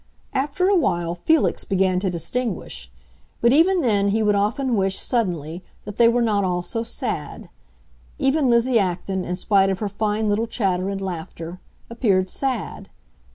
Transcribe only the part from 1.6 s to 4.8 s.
began to distinguish; but even then he would often